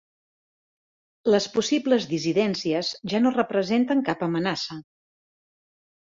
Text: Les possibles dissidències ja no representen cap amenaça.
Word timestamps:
Les 1.33 1.47
possibles 1.57 2.07
dissidències 2.13 2.89
ja 3.13 3.19
no 3.25 3.33
representen 3.35 4.01
cap 4.09 4.23
amenaça. 4.29 4.79